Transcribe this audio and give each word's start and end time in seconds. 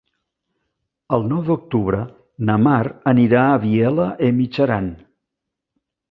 El 1.17 1.25
nou 1.33 1.41
d'octubre 1.49 1.99
na 2.49 2.55
Mar 2.67 2.79
anirà 3.11 3.43
a 3.49 3.59
Vielha 3.65 4.07
e 4.29 4.31
Mijaran. 4.39 4.89